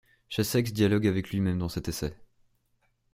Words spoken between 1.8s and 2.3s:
essai.